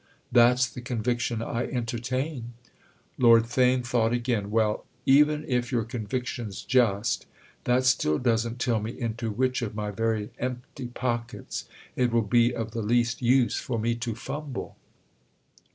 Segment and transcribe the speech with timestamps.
[0.31, 2.53] "That's the conviction I entertain."
[3.19, 4.49] Lord Theign thought again.
[4.49, 7.27] "Well, even if your conviction's just,
[7.65, 12.51] that still doesn't tell me into which of my very empty pockets it will be
[12.51, 14.75] of the least use for me to fumble."